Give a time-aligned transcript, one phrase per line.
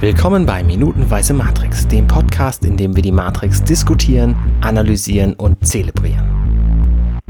[0.00, 7.22] Willkommen bei Minutenweise Matrix, dem Podcast, in dem wir die Matrix diskutieren, analysieren und zelebrieren.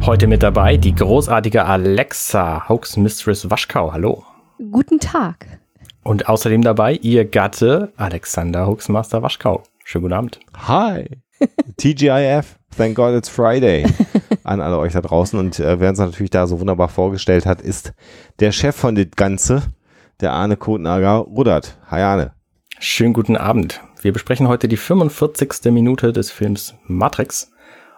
[0.00, 3.92] Heute mit dabei die großartige Alexa, Hoax Mistress Waschkau.
[3.92, 4.22] Hallo.
[4.70, 5.58] Guten Tag.
[6.04, 9.64] Und außerdem dabei ihr Gatte Alexander Hoaxmaster Waschkau.
[9.82, 10.38] Schönen guten Abend.
[10.68, 11.18] Hi.
[11.78, 12.60] TGIF.
[12.76, 13.86] Thank God it's Friday.
[14.44, 15.36] An alle euch da draußen.
[15.36, 17.92] Und äh, wer uns natürlich da so wunderbar vorgestellt hat, ist
[18.38, 19.64] der Chef von dem Ganze,
[20.20, 21.78] der Arne Kotnager Rudert.
[21.90, 22.32] Hi Arne.
[22.78, 23.80] Schönen guten Abend.
[24.02, 25.72] Wir besprechen heute die 45.
[25.72, 27.50] Minute des Films Matrix.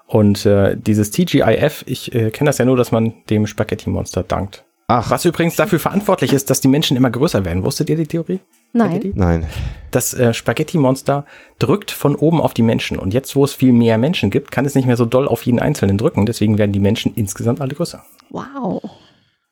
[0.06, 4.64] Und äh, dieses TGIF, ich äh, kenne das ja nur, dass man dem Spaghetti-Monster dankt.
[4.88, 7.64] Ach, Was übrigens dafür verantwortlich ist, dass die Menschen immer größer werden.
[7.64, 8.38] Wusstet ihr die Theorie?
[8.72, 9.12] Nein.
[9.16, 9.46] nein.
[9.91, 11.24] Das äh, Spaghetti-Monster
[11.58, 12.96] drückt von oben auf die Menschen.
[12.96, 15.44] Und jetzt, wo es viel mehr Menschen gibt, kann es nicht mehr so doll auf
[15.44, 16.24] jeden Einzelnen drücken.
[16.24, 18.05] Deswegen werden die Menschen insgesamt alle größer.
[18.30, 18.80] Wow.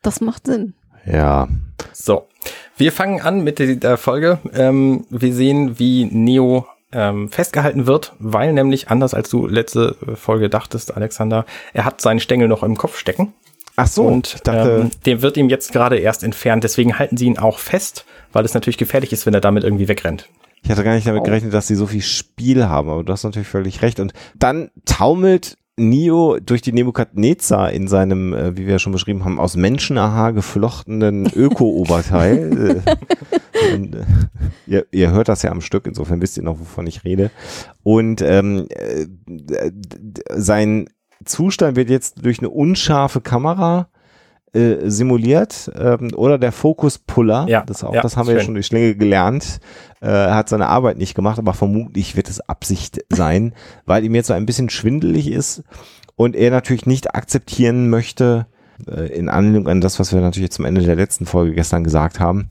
[0.02, 0.74] Das macht Sinn.
[1.06, 1.48] Ja.
[1.92, 2.28] So,
[2.76, 4.38] wir fangen an mit der Folge.
[4.54, 10.48] Ähm, wir sehen, wie Neo ähm, festgehalten wird, weil nämlich, anders als du letzte Folge
[10.48, 13.34] dachtest, Alexander, er hat seinen Stängel noch im Kopf stecken.
[13.76, 16.62] Ach so, und ich dachte, ähm, der wird ihm jetzt gerade erst entfernt.
[16.62, 19.88] Deswegen halten sie ihn auch fest, weil es natürlich gefährlich ist, wenn er damit irgendwie
[19.88, 20.28] wegrennt.
[20.62, 23.24] ich hatte gar nicht damit gerechnet, dass sie so viel Spiel haben, aber du hast
[23.24, 23.98] natürlich völlig recht.
[23.98, 29.24] Und dann taumelt Neo durch die Nebukadnezar in seinem, äh, wie wir ja schon beschrieben
[29.24, 32.82] haben, aus Menschenhaar geflochtenen Öko-Oberteil.
[32.84, 34.04] äh, und, äh,
[34.66, 37.30] ihr, ihr hört das ja am Stück, insofern wisst ihr noch, wovon ich rede.
[37.82, 39.06] Und ähm, äh,
[40.34, 40.88] sein
[41.24, 43.88] Zustand wird jetzt durch eine unscharfe Kamera
[44.54, 48.54] äh, simuliert ähm, oder der Fokus-Puller, Ja, das, auch, ja, das haben wir ja schon
[48.54, 49.60] durch Schlinge gelernt,
[50.00, 54.28] äh, hat seine Arbeit nicht gemacht, aber vermutlich wird es Absicht sein, weil ihm jetzt
[54.28, 55.64] so ein bisschen schwindelig ist
[56.16, 58.46] und er natürlich nicht akzeptieren möchte,
[58.86, 62.20] äh, in Anlehnung an das, was wir natürlich zum Ende der letzten Folge gestern gesagt
[62.20, 62.48] haben,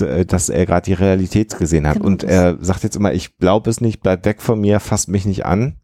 [0.00, 1.96] äh, dass er gerade die Realität gesehen hat.
[1.96, 5.08] Genau und er sagt jetzt immer, ich glaube es nicht, bleib weg von mir, fasst
[5.08, 5.76] mich nicht an.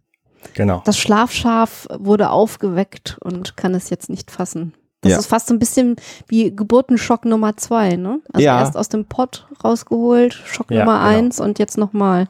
[0.54, 0.82] Genau.
[0.84, 4.74] Das Schlafschaf wurde aufgeweckt und kann es jetzt nicht fassen.
[5.02, 5.18] Das Ja.
[5.18, 5.96] ist fast so ein bisschen
[6.28, 8.20] wie Geburtenschock Nummer zwei, ne?
[8.32, 8.60] Also Ja.
[8.60, 11.08] erst aus dem Pott rausgeholt, Schock Ja, Nummer genau.
[11.18, 12.28] eins und jetzt nochmal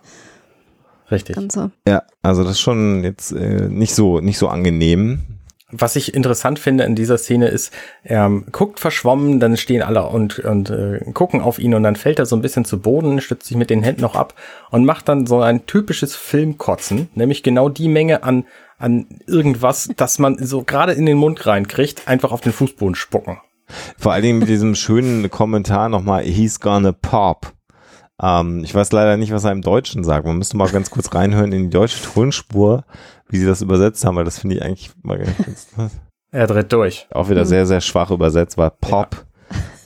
[1.11, 1.37] Richtig.
[1.37, 1.71] Ganze.
[1.87, 5.21] Ja, also das ist schon jetzt äh, nicht so nicht so angenehm.
[5.75, 7.73] Was ich interessant finde in dieser Szene ist,
[8.03, 11.97] er ähm, guckt verschwommen, dann stehen alle und, und äh, gucken auf ihn und dann
[11.97, 14.35] fällt er so ein bisschen zu Boden, stützt sich mit den Händen noch ab
[14.71, 18.45] und macht dann so ein typisches Filmkotzen, nämlich genau die Menge an,
[18.83, 23.39] an irgendwas, das man so gerade in den Mund reinkriegt, einfach auf den Fußboden spucken.
[23.97, 27.53] Vor allen Dingen mit diesem schönen Kommentar nochmal, he's gonna pop.
[28.21, 30.27] Ähm, ich weiß leider nicht, was er im Deutschen sagt.
[30.27, 32.85] Man müsste mal ganz kurz reinhören in die deutsche Tonspur,
[33.29, 35.69] wie sie das übersetzt haben, weil das finde ich eigentlich mal ganz,
[36.31, 37.07] Er dreht durch.
[37.13, 39.25] auch wieder sehr, sehr schwach übersetzt, weil Pop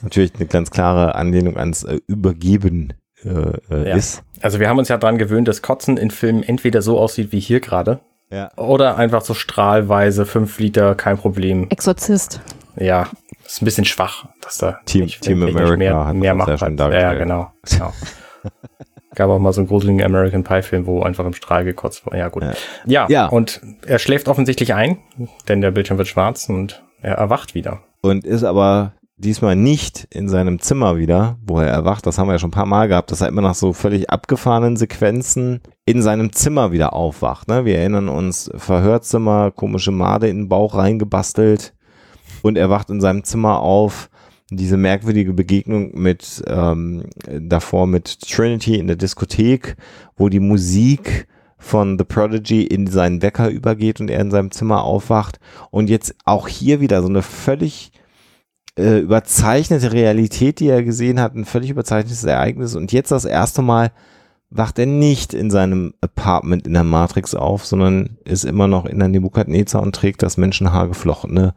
[0.01, 2.93] natürlich eine ganz klare Anlehnung ans äh, Übergeben
[3.23, 3.95] äh, äh, Ja.
[3.95, 4.23] ist.
[4.41, 7.39] Also wir haben uns ja dran gewöhnt, dass Kotzen in Filmen entweder so aussieht wie
[7.39, 7.99] hier gerade
[8.29, 8.51] Ja.
[8.57, 11.67] oder einfach so strahlweise, fünf Liter, kein Problem.
[11.69, 12.41] Exorzist.
[12.75, 13.07] Ja,
[13.45, 16.49] ist ein bisschen schwach, dass da Team- nicht- Team nicht America mehr, hat mehr macht.
[16.49, 17.51] ja ja, genau.
[17.69, 17.93] genau.
[19.15, 22.17] Gab auch mal so einen gruseligen American Pie Film, wo einfach im Strahl gekotzt wurde.
[22.19, 22.43] Ja, gut.
[22.43, 22.53] Ja.
[22.85, 23.05] Ja.
[23.09, 23.25] Ja.
[23.27, 24.99] und er schläft offensichtlich ein,
[25.47, 27.79] denn der Bildschirm wird schwarz und er erwacht wieder.
[28.01, 32.05] und ist aber diesmal nicht in seinem Zimmer wieder, wo er erwacht.
[32.05, 34.09] Das haben wir ja schon ein paar Mal gehabt, dass er immer nach so völlig
[34.09, 37.47] abgefahrenen Sequenzen in seinem Zimmer wieder aufwacht.
[37.47, 37.65] Ne?
[37.65, 41.73] Wir erinnern uns, Verhörzimmer, komische Made in den Bauch reingebastelt
[42.43, 44.09] und er wacht in seinem Zimmer auf.
[44.49, 49.75] Diese merkwürdige Begegnung mit ähm, davor mit Trinity in der Diskothek,
[50.15, 54.83] wo die Musik von The Prodigy in seinen Wecker übergeht und er in seinem Zimmer
[54.83, 55.39] aufwacht.
[55.69, 57.91] Und jetzt auch hier wieder so eine völlig
[58.77, 62.75] äh, überzeichnete Realität, die er gesehen hat, ein völlig überzeichnetes Ereignis.
[62.75, 63.91] Und jetzt das erste Mal
[64.49, 68.99] wacht er nicht in seinem Apartment in der Matrix auf, sondern ist immer noch in
[68.99, 71.53] der Nebukadnezar und trägt das Menschenhaar geflochtene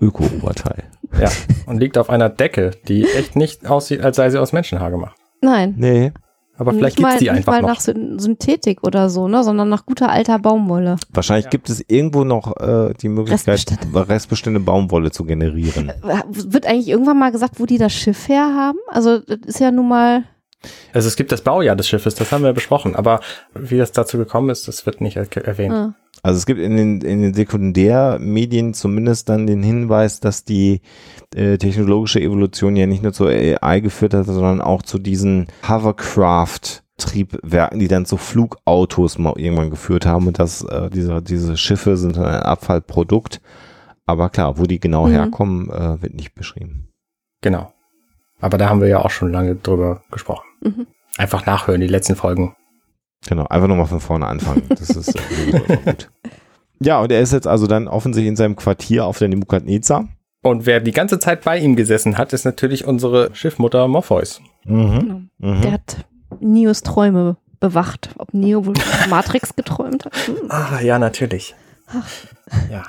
[0.00, 0.84] Öko-Oberteil.
[1.20, 1.30] Ja,
[1.66, 5.16] und liegt auf einer Decke, die echt nicht aussieht, als sei sie aus Menschenhaar gemacht.
[5.42, 5.74] Nein.
[5.76, 6.12] Nee,
[6.60, 7.68] Aber vielleicht nicht gibt's mal, die nicht einfach mal noch.
[7.70, 9.42] nach Syn- Synthetik oder so, ne?
[9.42, 10.96] Sondern nach guter alter Baumwolle.
[11.10, 14.08] wahrscheinlich gibt es irgendwo noch äh, die Möglichkeit, Restbestände.
[14.08, 15.88] Restbestände Baumwolle zu generieren.
[15.88, 18.78] Äh, Wird eigentlich irgendwann mal gesagt, wo die das Schiff her haben?
[18.88, 20.24] Also, das ist ja nun mal.
[20.92, 23.20] Also es gibt das Baujahr des Schiffes, das haben wir besprochen, aber
[23.54, 25.72] wie das dazu gekommen ist, das wird nicht er erwähnt.
[25.72, 25.94] Ah.
[26.22, 30.82] Also es gibt in den, in den Sekundärmedien zumindest dann den Hinweis, dass die
[31.34, 36.82] äh, technologische Evolution ja nicht nur zur AI geführt hat, sondern auch zu diesen Hovercraft
[36.98, 41.96] Triebwerken, die dann zu Flugautos mal irgendwann geführt haben und dass äh, diese, diese Schiffe
[41.96, 43.40] sind dann ein Abfallprodukt.
[44.06, 45.12] Aber klar, wo die genau Mhm.
[45.12, 46.88] herkommen, äh, wird nicht beschrieben.
[47.40, 47.72] Genau.
[48.40, 50.46] Aber da haben wir ja auch schon lange drüber gesprochen.
[50.60, 50.86] Mhm.
[51.16, 52.54] Einfach nachhören, die letzten Folgen.
[53.26, 54.62] Genau, einfach nochmal von vorne anfangen.
[54.68, 56.10] Das ist äh, gut.
[56.80, 60.08] Ja, und er ist jetzt also dann offensichtlich in seinem Quartier auf der Nebukadnezar.
[60.42, 64.40] Und wer die ganze Zeit bei ihm gesessen hat, ist natürlich unsere Schiffmutter Morpheus.
[64.64, 65.28] Mhm.
[65.38, 65.60] Mhm.
[65.60, 66.06] Der hat
[66.40, 68.14] Neos Träume bewacht.
[68.18, 68.74] Ob Neo wohl
[69.10, 70.14] Matrix geträumt hat?
[70.26, 70.36] Hm.
[70.48, 71.54] Ah, ja, natürlich.
[72.70, 72.84] Ja.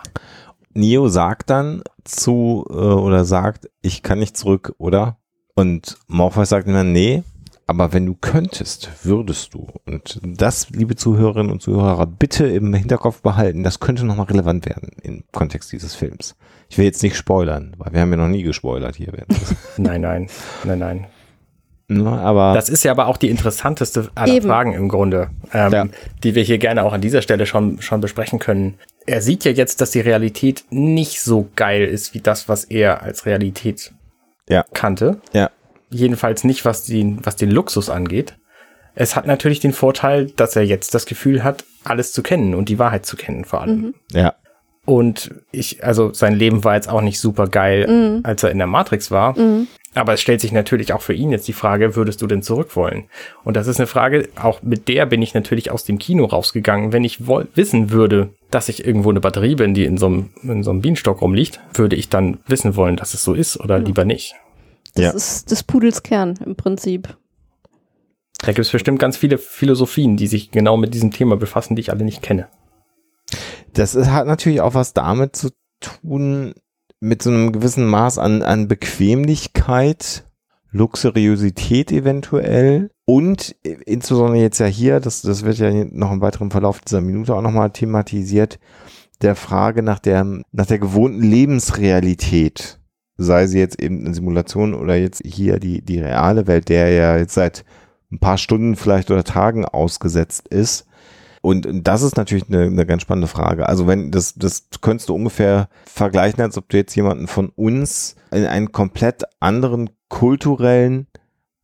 [0.74, 5.18] Neo sagt dann zu, äh, oder sagt, ich kann nicht zurück, oder?
[5.56, 7.24] Und Morpheus sagt ihm dann, nee,
[7.72, 9.68] aber wenn du könntest, würdest du.
[9.86, 14.90] Und das, liebe Zuhörerinnen und Zuhörer, bitte im Hinterkopf behalten, das könnte nochmal relevant werden
[15.02, 16.36] im Kontext dieses Films.
[16.70, 19.12] Ich will jetzt nicht spoilern, weil wir haben ja noch nie gespoilert hier.
[19.78, 20.28] Nein, nein,
[20.64, 21.06] nein, nein.
[21.88, 24.48] Ne, aber Das ist ja aber auch die interessanteste aller Eben.
[24.48, 25.86] Fragen im Grunde, ähm, Ja.
[26.24, 28.76] die wir hier gerne auch an dieser Stelle schon, schon besprechen können.
[29.06, 33.02] Er sieht ja jetzt, dass die Realität nicht so geil ist wie das, was er
[33.02, 33.94] als Realität
[34.48, 34.64] Ja.
[34.74, 35.20] kannte.
[35.34, 35.50] ja,
[35.92, 38.36] Jedenfalls nicht, was den, was den Luxus angeht.
[38.96, 42.70] Es hat natürlich den Vorteil, dass er jetzt das Gefühl hat, alles zu kennen und
[42.70, 43.94] die Wahrheit zu kennen vor allem.
[44.12, 44.34] ja,
[44.86, 47.86] Und ich, also sein Leben war jetzt auch nicht super geil,
[48.24, 49.36] als er in der Matrix war.
[49.94, 52.76] Aber es stellt sich natürlich auch für ihn jetzt die Frage, würdest du denn zurück
[52.78, 53.06] wollen?
[53.44, 56.94] Und das ist eine Frage, auch mit der bin ich natürlich aus dem Kino rausgegangen.
[56.94, 60.64] Wenn ich wissen würde, dass ich irgendwo eine Batterie bin, die in so einem, in
[60.64, 64.06] so einem Bienenstock rumliegt, würde ich dann wissen wollen, dass es so ist oder lieber
[64.06, 64.36] nicht.
[64.94, 65.12] Das Ja.
[65.12, 67.18] ist des Pudels Kern im Prinzip.
[68.40, 71.82] Da gibt es bestimmt ganz viele Philosophien, die sich genau mit diesem Thema befassen, die
[71.82, 72.48] ich alle nicht kenne.
[73.74, 75.50] Das ist, hat natürlich auch was damit zu
[75.80, 76.54] tun,
[77.00, 80.26] mit so einem gewissen Maß an, an Bequemlichkeit,
[80.72, 83.56] Luxuriosität eventuell und
[83.86, 87.42] insbesondere jetzt ja hier, das, das wird ja noch im weiteren Verlauf dieser Minute auch
[87.42, 88.60] nochmal thematisiert,
[89.22, 92.80] der Frage nach der, nach der gewohnten Lebensrealität,
[93.22, 97.18] sei sie jetzt eben eine Simulation oder jetzt hier die, die reale Welt, der ja
[97.18, 97.64] jetzt seit
[98.12, 100.86] ein paar Stunden vielleicht oder Tagen ausgesetzt ist.
[101.42, 103.68] Und das ist natürlich eine, eine ganz spannende Frage.
[103.68, 108.16] Also wenn das, das könntest du ungefähr vergleichen, als ob du jetzt jemanden von uns
[108.32, 111.08] in einen komplett anderen kulturellen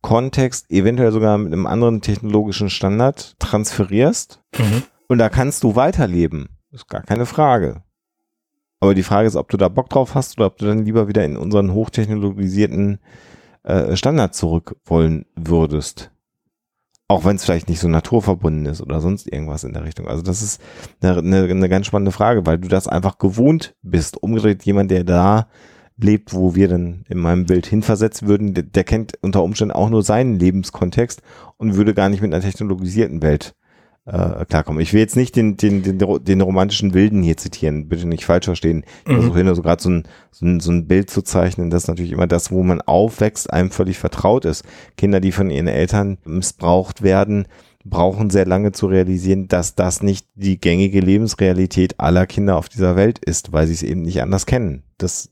[0.02, 4.42] Kontext, eventuell sogar mit einem anderen technologischen Standard transferierst.
[5.06, 6.48] Und da kannst du weiterleben.
[6.72, 7.82] Ist gar keine Frage.
[8.80, 11.08] Aber die Frage ist, ob du da Bock drauf hast oder ob du dann lieber
[11.08, 12.98] wieder in unseren hochtechnologisierten
[13.64, 16.12] äh, Standard zurück wollen würdest.
[17.08, 20.06] Auch wenn es vielleicht nicht so naturverbunden ist oder sonst irgendwas in der Richtung.
[20.06, 20.60] Also das ist
[21.00, 24.22] eine, eine, eine ganz spannende Frage, weil du das einfach gewohnt bist.
[24.22, 25.48] Umgedreht jemand, der da
[25.96, 29.90] lebt, wo wir dann in meinem Bild hinversetzt würden, der, der kennt unter Umständen auch
[29.90, 31.22] nur seinen Lebenskontext
[31.56, 33.56] und würde gar nicht mit einer technologisierten Welt
[34.06, 34.80] äh, klarkommen.
[34.80, 38.46] Ich will jetzt nicht den, den, den, den romantischen Wilden hier zitieren, bitte nicht falsch
[38.46, 38.84] verstehen.
[39.04, 39.14] Ich Mhm.
[39.16, 41.88] versuche hier nur so gerade so ein, so, ein, so ein Bild zu zeichnen, das
[41.88, 44.64] natürlich immer das, wo man aufwächst, einem völlig vertraut ist.
[44.96, 47.46] Kinder, die von ihren Eltern missbraucht werden,
[47.84, 52.96] brauchen sehr lange zu realisieren, dass das nicht die gängige Lebensrealität aller Kinder auf dieser
[52.96, 54.82] Welt ist, weil sie es eben nicht anders kennen.
[54.98, 55.30] Das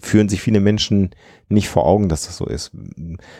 [0.00, 1.10] führen sich viele Menschen
[1.48, 2.72] nicht vor Augen, dass das so ist.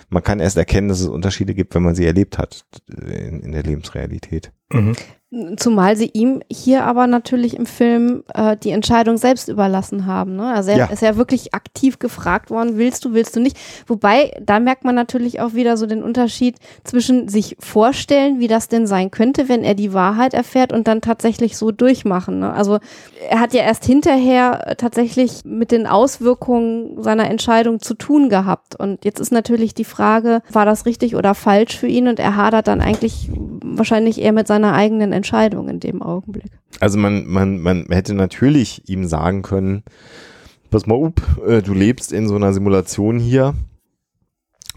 [0.08, 3.52] Man kann erst erkennen, dass es Unterschiede gibt, wenn man sie erlebt hat in, in
[3.52, 4.52] der Lebensrealität.
[4.72, 4.94] Mhm.
[5.56, 10.34] Zumal sie ihm hier aber natürlich im Film äh, die Entscheidung selbst überlassen haben.
[10.34, 10.52] Ne?
[10.52, 10.84] Also er Ja.
[10.86, 13.56] ist ja wirklich aktiv gefragt worden, willst du, willst du nicht.
[13.86, 18.66] Wobei, da merkt man natürlich auch wieder so den Unterschied zwischen sich vorstellen, wie das
[18.66, 22.40] denn sein könnte, wenn er die Wahrheit erfährt und dann tatsächlich so durchmachen.
[22.40, 22.52] Ne?
[22.52, 22.80] Also
[23.28, 28.74] er hat ja erst hinterher äh, tatsächlich mit den Auswirkungen seiner Entscheidung zu tun gehabt.
[28.74, 32.08] Und jetzt ist natürlich die Frage, war das richtig oder falsch für ihn?
[32.08, 33.30] Und er hadert dann eigentlich
[33.62, 35.19] wahrscheinlich eher mit seiner eigenen Entscheidung
[35.68, 36.50] in dem Augenblick.
[36.80, 39.82] Also man, man, man hätte natürlich ihm sagen können,
[40.70, 43.54] pass mal up, äh, du lebst in so einer Simulation hier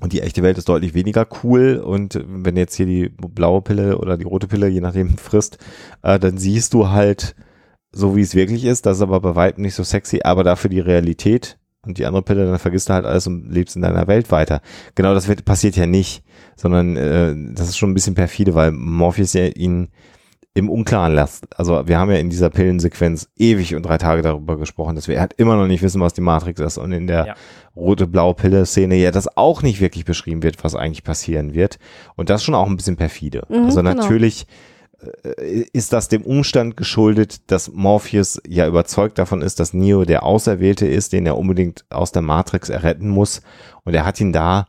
[0.02, 3.98] und die echte Welt ist deutlich weniger cool und wenn jetzt hier die blaue Pille
[3.98, 5.58] oder die rote Pille, je nachdem, frisst,
[6.02, 7.36] äh, dann siehst du halt
[7.92, 10.70] so, wie es wirklich ist, das ist aber bei weitem nicht so sexy, aber dafür
[10.70, 14.08] die Realität und die andere Pille, dann vergisst du halt alles und lebst in deiner
[14.08, 14.62] Welt weiter.
[14.96, 16.24] Genau das wird, passiert ja nicht,
[16.56, 19.90] sondern äh, das ist schon ein bisschen perfide, weil Morpheus ja ihn
[20.56, 21.60] im Unklaren lässt.
[21.60, 25.20] Also wir haben ja in dieser Pillensequenz ewig und drei Tage darüber gesprochen, dass wir
[25.20, 27.36] halt immer noch nicht wissen, was die Matrix ist und in der Ja.
[27.76, 31.80] rote-blaue Pille-Szene ja das auch nicht wirklich beschrieben wird, was eigentlich passieren wird.
[32.16, 33.48] Und das schon auch ein bisschen perfide.
[33.50, 33.96] Mhm, also genau.
[33.96, 34.46] natürlich
[35.36, 40.22] äh, ist das dem Umstand geschuldet, dass Morpheus ja überzeugt davon ist, dass Neo der
[40.22, 43.42] Auserwählte ist, den er unbedingt aus der Matrix erretten muss.
[43.86, 44.68] Und er hat ihn da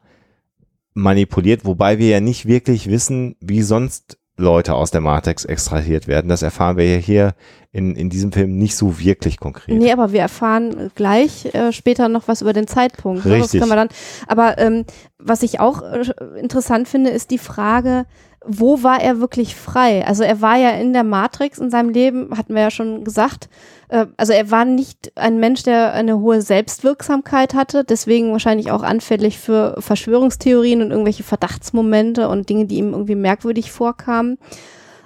[0.95, 6.29] manipuliert, wobei wir ja nicht wirklich wissen, wie sonst Leute aus der Matrix extrahiert werden.
[6.29, 7.35] Das erfahren wir ja hier
[7.71, 9.77] in, in diesem Film nicht so wirklich konkret.
[9.77, 13.25] Nee, aber wir erfahren gleich äh, später noch was über den Zeitpunkt.
[13.25, 13.33] Ne?
[13.35, 13.61] Richtig.
[13.61, 13.89] Das wir dann,
[14.27, 14.85] aber ähm,
[15.19, 16.05] was ich auch äh,
[16.39, 18.07] interessant finde, ist die Frage,
[18.47, 20.07] wo war er wirklich frei?
[20.07, 23.49] Also er war ja in der Matrix in seinem Leben, hatten wir ja schon gesagt.
[23.89, 28.83] Äh, also er war nicht ein Mensch, der eine hohe Selbstwirksamkeit hatte, deswegen wahrscheinlich auch
[28.83, 34.39] anfällig für Verschwörungstheorien und irgendwelche Verdachtsmomente und Dinge, die ihm irgendwie merkwürdig vorkamen.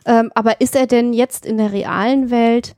[0.06, 2.74] Ähm, aber ist er denn jetzt in der realen Welt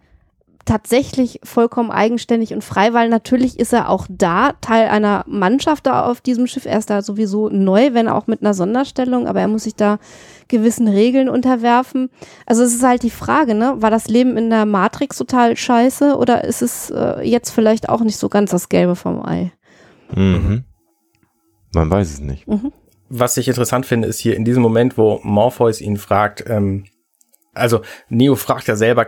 [0.64, 6.04] tatsächlich vollkommen eigenständig und frei, weil natürlich ist er auch da Teil einer Mannschaft da
[6.04, 6.66] auf diesem Schiff.
[6.66, 9.98] Er ist da sowieso neu, wenn auch mit einer Sonderstellung, aber er muss sich da
[10.48, 12.10] gewissen Regeln unterwerfen.
[12.46, 13.76] Also es ist halt die Frage, ne?
[13.78, 18.00] War das Leben in der Matrix total scheiße oder ist es äh, jetzt vielleicht auch
[18.00, 19.52] nicht so ganz das Gelbe vom Ei?
[20.14, 20.64] Mhm.
[21.72, 22.46] Man weiß es nicht.
[22.46, 22.72] Mhm.
[23.08, 26.84] Was ich interessant finde, ist hier in diesem Moment, wo Morpheus ihn fragt, ähm,
[27.52, 29.06] also Neo fragt ja selber,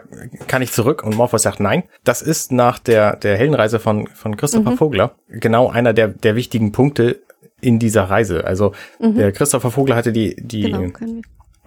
[0.48, 1.02] kann ich zurück?
[1.04, 1.84] Und Morpheus sagt nein.
[2.04, 4.76] Das ist nach der, der Heldenreise von, von Christopher mhm.
[4.76, 7.22] Vogler genau einer der, der wichtigen Punkte
[7.60, 8.44] in dieser Reise.
[8.44, 9.16] Also mhm.
[9.16, 10.92] der Christopher Vogler hatte die, die genau,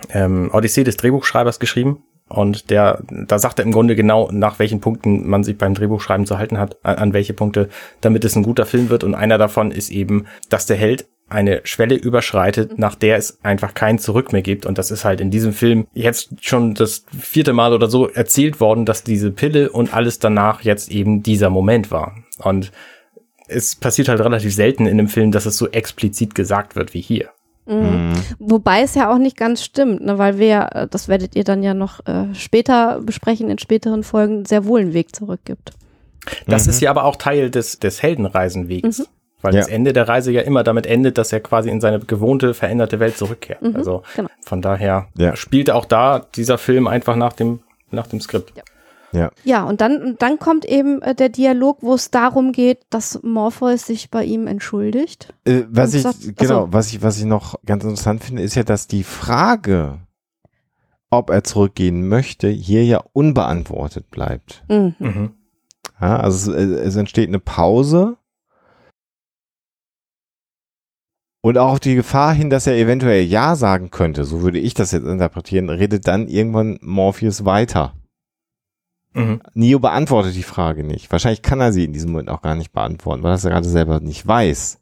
[0.09, 2.03] ähm, Odyssee des Drehbuchschreibers geschrieben.
[2.27, 6.25] Und der, da sagt er im Grunde genau, nach welchen Punkten man sich beim Drehbuchschreiben
[6.25, 7.69] zu halten hat, an, an welche Punkte,
[8.01, 9.03] damit es ein guter Film wird.
[9.03, 12.79] Und einer davon ist eben, dass der Held eine Schwelle überschreitet, mhm.
[12.79, 14.65] nach der es einfach kein Zurück mehr gibt.
[14.65, 18.59] Und das ist halt in diesem Film jetzt schon das vierte Mal oder so erzählt
[18.59, 22.15] worden, dass diese Pille und alles danach jetzt eben dieser Moment war.
[22.37, 22.71] Und
[23.47, 27.01] es passiert halt relativ selten in dem Film, dass es so explizit gesagt wird wie
[27.01, 27.29] hier.
[27.65, 27.75] Mhm.
[27.75, 28.13] Mhm.
[28.39, 31.43] Wobei es ja auch nicht ganz stimmt, ne, weil wir, ja, äh, das werdet ihr
[31.43, 35.71] dann ja noch äh, später besprechen, in späteren Folgen, sehr wohl einen Weg zurück gibt.
[36.47, 36.69] Das mhm.
[36.71, 38.99] ist ja aber auch Teil des, des Heldenreisenwegs.
[38.99, 39.05] Mhm.
[39.41, 39.61] Weil ja.
[39.61, 42.99] das Ende der Reise ja immer damit endet, dass er quasi in seine gewohnte, veränderte
[42.99, 43.61] Welt zurückkehrt.
[43.61, 44.29] Mhm, also genau.
[44.43, 45.35] von daher ja.
[45.35, 47.59] spielt auch da dieser Film einfach nach dem,
[47.91, 48.53] nach dem Skript.
[48.55, 48.63] Ja.
[49.15, 49.31] Ja.
[49.45, 53.85] ja, und dann, dann kommt eben äh, der Dialog, wo es darum geht, dass Morpheus
[53.85, 55.33] sich bei ihm entschuldigt.
[55.45, 58.55] Äh, was ich, sagt, genau, also, was ich, was ich noch ganz interessant finde, ist
[58.55, 59.99] ja, dass die Frage,
[61.09, 64.63] ob er zurückgehen möchte, hier ja unbeantwortet bleibt.
[64.67, 64.95] Mhm.
[64.99, 65.31] Mhm.
[66.01, 68.17] Ja, also es, es entsteht eine Pause
[71.45, 74.91] Und auch die Gefahr hin, dass er eventuell Ja sagen könnte, so würde ich das
[74.91, 77.93] jetzt interpretieren, redet dann irgendwann Morpheus weiter.
[79.13, 79.41] Mhm.
[79.53, 81.11] Neo beantwortet die Frage nicht.
[81.11, 83.69] Wahrscheinlich kann er sie in diesem Moment auch gar nicht beantworten, weil er es gerade
[83.69, 84.79] selber nicht weiß.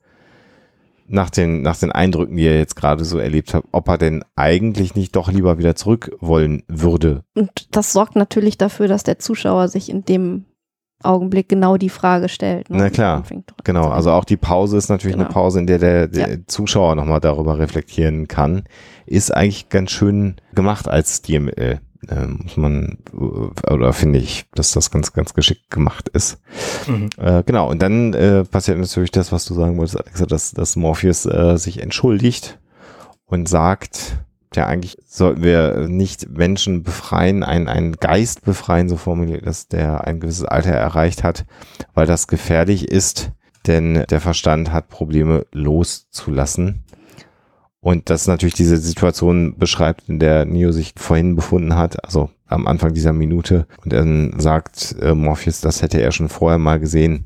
[1.10, 4.24] Nach den, nach den Eindrücken, die er jetzt gerade so erlebt hat, ob er denn
[4.38, 7.26] eigentlich nicht doch lieber wieder zurück wollen würde.
[7.36, 10.46] Und das sorgt natürlich dafür, dass der Zuschauer sich in dem
[11.04, 12.70] Augenblick genau die Frage stellt.
[12.70, 12.78] Ne?
[12.78, 13.24] Na klar,
[13.64, 13.90] genau.
[13.90, 15.28] Also auch die Pause ist natürlich genau.
[15.28, 16.38] eine Pause, in der der, der ja.
[16.48, 18.64] Zuschauer nochmal darüber reflektieren kann.
[19.06, 21.80] Ist eigentlich ganz schön gemacht als DML.
[22.10, 26.42] Äh, muss man, äh, oder finde ich, dass das ganz, ganz geschickt gemacht ist.
[26.88, 27.10] Mhm.
[27.18, 30.76] Äh, genau, und dann äh, passiert natürlich das, was du sagen wolltest, Alexa, dass, dass
[30.76, 32.60] Morpheus äh, sich entschuldigt
[33.26, 34.18] und sagt,
[34.56, 40.06] ja, eigentlich sollten wir nicht Menschen befreien, einen, einen Geist befreien, so formuliert dass der
[40.06, 41.46] ein gewisses Alter erreicht hat,
[41.94, 43.32] weil das gefährlich ist,
[43.68, 46.84] denn der Verstand hat Probleme loszulassen.
[47.80, 52.66] Und das natürlich diese Situation beschreibt, in der Neo sich vorhin befunden hat, also am
[52.66, 53.68] Anfang dieser Minute.
[53.84, 57.26] Und dann sagt äh, Morpheus, das hätte er schon vorher mal gesehen.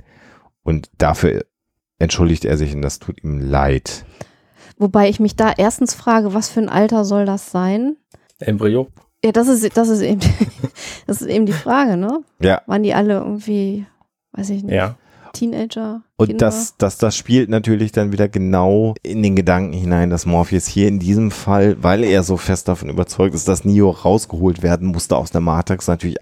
[0.63, 1.46] Und dafür
[2.00, 4.05] entschuldigt er sich und das tut ihm leid.
[4.77, 7.98] Wobei ich mich da erstens frage, was für ein Alter soll das sein?
[8.39, 8.88] Embryo.
[9.24, 10.22] Ja, das ist, das ist eben,
[11.07, 12.22] das ist eben die Frage, ne?
[12.39, 12.62] Ja.
[12.67, 13.86] Waren die alle irgendwie,
[14.34, 14.75] weiß ich nicht.
[14.75, 14.96] Ja.
[15.34, 16.01] Teenager.
[16.15, 16.46] Und Kinder.
[16.46, 20.88] das, das, das spielt natürlich dann wieder genau in den Gedanken hinein, dass Morpheus hier
[20.88, 25.15] in diesem Fall, weil er so fest davon überzeugt ist, dass Neo rausgeholt werden musste
[25.17, 26.17] aus der Matrix, natürlich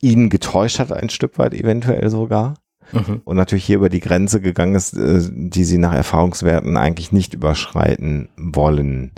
[0.00, 2.54] ihn getäuscht hat, ein Stück weit eventuell sogar
[2.92, 3.20] mhm.
[3.24, 7.34] und natürlich hier über die Grenze gegangen ist, äh, die sie nach Erfahrungswerten eigentlich nicht
[7.34, 9.12] überschreiten wollen.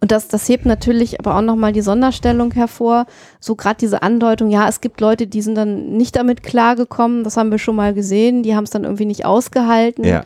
[0.00, 3.06] Und das, das hebt natürlich aber auch nochmal die Sonderstellung hervor.
[3.38, 7.36] So gerade diese Andeutung, ja, es gibt Leute, die sind dann nicht damit klargekommen, das
[7.36, 10.04] haben wir schon mal gesehen, die haben es dann irgendwie nicht ausgehalten.
[10.04, 10.24] Ja.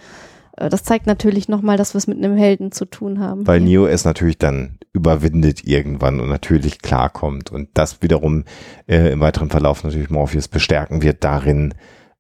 [0.57, 3.47] Äh, das zeigt natürlich nochmal, dass wir es mit einem Helden zu tun haben.
[3.47, 7.51] Weil Neo es natürlich dann überwindet irgendwann und natürlich klarkommt.
[7.51, 8.45] Und das wiederum
[8.87, 11.75] äh, im weiteren Verlauf natürlich Morpheus bestärken wird darin,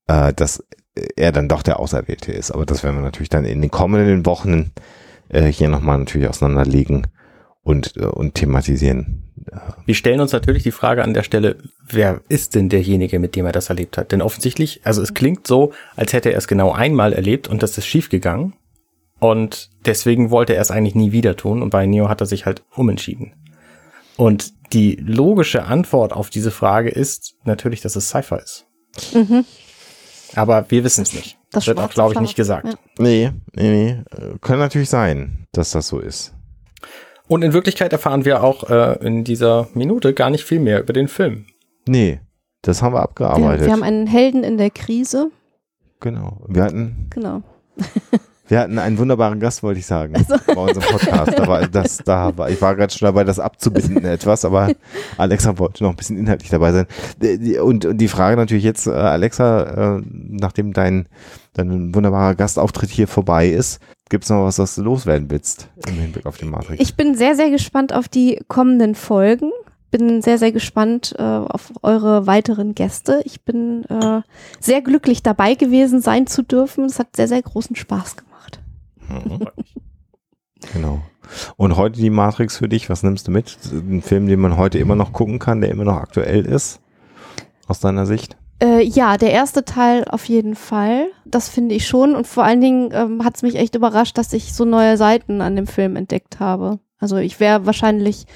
[0.07, 0.65] äh, dass
[1.17, 2.51] er dann doch der Auserwählte ist.
[2.51, 4.73] Aber das werden wir natürlich dann in den kommenden Wochen
[5.29, 7.09] äh, hier nochmal natürlich auseinanderlegen
[7.63, 9.21] und, äh, und thematisieren.
[9.85, 11.57] Wir stellen uns natürlich die Frage an der Stelle,
[11.87, 14.13] wer ist denn derjenige, mit dem er das erlebt hat?
[14.13, 17.77] Denn offensichtlich, also es klingt so, als hätte er es genau einmal erlebt und das
[17.77, 18.55] ist schiefgegangen.
[19.21, 22.47] Und deswegen wollte er es eigentlich nie wieder tun und bei Neo hat er sich
[22.47, 23.33] halt umentschieden.
[24.17, 28.67] Und die logische Antwort auf diese Frage ist natürlich, dass es Sci-Fi ist.
[29.15, 29.45] Mhm.
[30.37, 31.39] Aber wir wissen es nicht.
[31.53, 32.67] Das wird auch, glaube ich, nicht gesagt.
[32.67, 32.75] Ja.
[32.99, 34.37] Nee, nee, nee.
[34.41, 36.35] Kann natürlich sein, dass das so ist.
[37.29, 40.93] Und in Wirklichkeit erfahren wir auch äh, in dieser Minute gar nicht viel mehr über
[40.93, 41.47] den Film.
[41.89, 42.21] Nee,
[42.63, 43.67] das haben wir Wir, abgearbeitet.
[43.67, 45.31] wir haben einen Helden in der Krise.
[46.01, 46.43] genau.
[46.49, 47.43] Wir hatten, Genau.
[48.47, 50.15] wir hatten einen wunderbaren Gast, wollte ich sagen,
[50.47, 51.47] bei unserem Podcast.
[51.47, 54.71] War, das, da war, ich war gerade schon dabei, das abzubinden etwas, aber
[55.17, 56.87] Alexa wollte noch ein bisschen inhaltlich dabei sein.
[57.63, 61.09] Und, und die Frage natürlich jetzt, äh, Alexa, äh, nachdem dein,
[61.55, 66.27] dein wunderbarer Gastauftritt hier vorbei ist, gibt's noch was, was du loswerden willst im Hinblick
[66.27, 66.83] auf die Matrix?
[66.83, 69.51] Ich bin sehr, sehr gespannt auf die kommenden Folgen.
[69.91, 73.23] Bin sehr, sehr gespannt äh, auf eure weiteren Gäste.
[73.25, 74.23] Ich bin äh,
[74.59, 76.85] sehr glücklich dabei gewesen sein zu dürfen.
[76.85, 78.34] Es hat sehr, sehr großen Spaß gemacht.
[80.73, 81.03] Genau.
[81.57, 83.59] Und heute die Matrix für dich, was nimmst du mit?
[83.73, 86.81] Ein Film, den man heute immer noch gucken kann, der immer noch aktuell ist,
[87.67, 88.37] aus deiner Sicht?
[88.63, 91.09] Äh, ja, der erste Teil auf jeden Fall.
[91.25, 92.15] Das finde ich schon.
[92.15, 95.41] Und vor allen Dingen ähm, hat es mich echt überrascht, dass ich so neue Seiten
[95.41, 96.79] an dem Film entdeckt habe.
[96.99, 98.27] Also ich wäre wahrscheinlich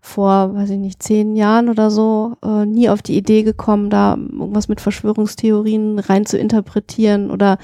[0.00, 4.16] vor, weiß ich nicht, zehn Jahren oder so äh, nie auf die Idee gekommen, da
[4.16, 7.58] irgendwas mit Verschwörungstheorien rein zu interpretieren oder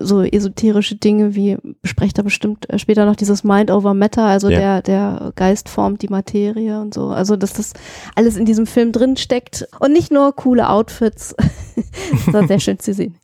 [0.00, 4.48] so esoterische Dinge wie besprecht er bestimmt äh, später noch dieses Mind over Matter, also
[4.48, 4.80] Ja.
[4.80, 7.08] der der Geist formt die Materie und so.
[7.08, 7.72] Also dass das
[8.14, 11.34] alles in diesem Film drin steckt und nicht nur coole Outfits.
[11.76, 13.16] das war sehr schön zu sehen.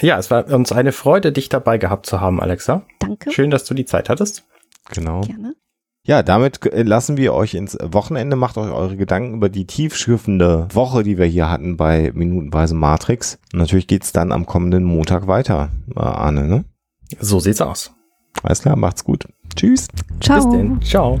[0.00, 2.82] Ja, es war uns eine Freude, dich dabei gehabt zu haben, Alexa.
[2.98, 3.30] Danke.
[3.30, 4.44] Schön, dass du die Zeit hattest.
[4.92, 5.22] Genau.
[5.22, 5.54] Gerne.
[6.06, 8.36] Ja, damit äh, lassen wir euch ins Wochenende.
[8.36, 13.38] Macht euch eure Gedanken über die tiefschürfende Woche, die wir hier hatten bei Minutenweise Matrix.
[13.52, 16.64] Und natürlich geht's dann am kommenden Montag weiter, äh, Arne, ne?
[17.20, 17.92] So sieht's aus.
[18.42, 19.26] Alles klar, macht's gut.
[19.54, 19.88] Tschüss.
[20.20, 20.36] Ciao.
[20.36, 20.80] Bis denn.
[20.82, 21.20] Ciao.